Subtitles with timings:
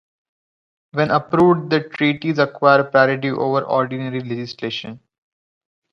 [0.93, 4.99] When approved, the treaties acquire priority over ordinary legislation.